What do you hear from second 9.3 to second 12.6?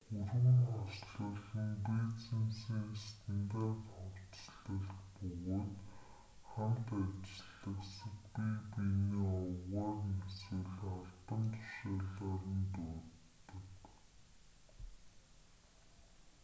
овгоор нь эсвэл албан тушаалаар